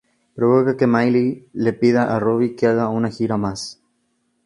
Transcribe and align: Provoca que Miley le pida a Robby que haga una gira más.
Provoca 0.33 0.75
que 0.77 0.87
Miley 0.87 1.47
le 1.53 1.73
pida 1.73 2.11
a 2.15 2.19
Robby 2.19 2.55
que 2.55 2.65
haga 2.65 2.89
una 2.89 3.11
gira 3.11 3.37
más. 3.37 3.79